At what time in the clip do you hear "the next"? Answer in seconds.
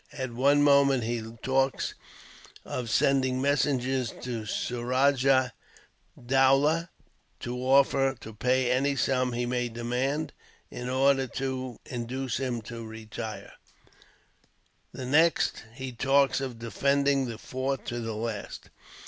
14.91-15.65